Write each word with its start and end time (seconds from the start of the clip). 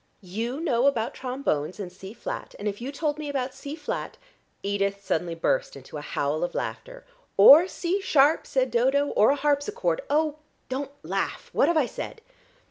You 0.23 0.59
know 0.59 0.87
about 0.87 1.13
trombones 1.13 1.79
and 1.79 1.93
C 1.93 2.11
flat, 2.11 2.55
and 2.57 2.67
if 2.67 2.81
you 2.81 2.91
told 2.91 3.19
me 3.19 3.29
about 3.29 3.53
C 3.53 3.75
flat" 3.75 4.17
Edith 4.63 5.05
suddenly 5.05 5.35
burst 5.35 5.75
into 5.75 5.95
a 5.97 6.01
howl 6.01 6.43
of 6.43 6.55
laughter. 6.55 7.05
"Or 7.37 7.67
C 7.67 8.01
sharp," 8.01 8.47
said 8.47 8.71
Dodo, 8.71 9.09
"or 9.09 9.29
a 9.29 9.35
harpsichord. 9.35 10.01
Oh, 10.09 10.37
don't 10.69 10.89
laugh. 11.03 11.51
What 11.53 11.67
have 11.67 11.77
I 11.77 11.85
said?" 11.85 12.21